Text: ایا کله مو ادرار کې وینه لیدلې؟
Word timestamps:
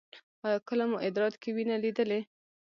ایا 0.45 0.59
کله 0.67 0.83
مو 0.89 0.97
ادرار 1.07 1.33
کې 1.41 1.49
وینه 1.55 1.75
لیدلې؟ 1.83 2.19